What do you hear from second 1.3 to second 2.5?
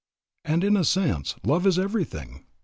love is everything.